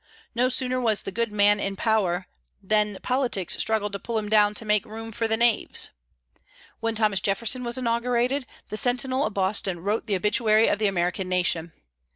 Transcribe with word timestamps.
No 0.33 0.49
sooner 0.49 0.81
was 0.81 1.03
the 1.03 1.11
good 1.11 1.31
man 1.31 1.59
in 1.59 1.75
power 1.75 2.25
than 2.59 2.97
politics 3.03 3.55
struggled 3.59 3.91
to 3.93 3.99
pull 3.99 4.17
him 4.17 4.29
down 4.29 4.55
to 4.55 4.65
make 4.65 4.83
room 4.83 5.11
for 5.11 5.27
the 5.27 5.37
knaves. 5.37 5.91
When 6.79 6.95
Thomas 6.95 7.19
Jefferson 7.21 7.63
was 7.63 7.77
inaugurated, 7.77 8.47
the 8.69 8.77
Sentinel 8.77 9.27
of 9.27 9.35
Boston 9.35 9.79
wrote 9.81 10.07
the 10.07 10.15
obituary 10.15 10.67
of 10.67 10.79
the 10.79 10.87
American 10.87 11.29
nation. 11.29 11.71